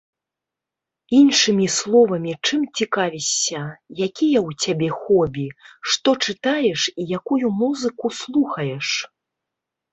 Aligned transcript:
Іншымі 1.17 1.67
словамі 1.77 2.33
чым 2.45 2.61
цікавішся, 2.81 3.61
якія 4.07 4.39
ў 4.47 4.59
цябе 4.65 4.89
хобі, 5.03 5.47
што 5.93 6.09
чытаеш 6.25 6.81
і 6.99 7.09
якую 7.21 7.45
музыку 7.63 8.05
слухаеш? 8.25 8.87